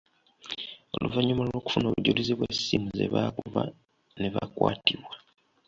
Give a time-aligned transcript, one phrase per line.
[0.95, 3.63] Oluvannyuma lw’okufuna obujulizi bw’essimu ze baakuba
[4.19, 5.15] ne bakwatibwa.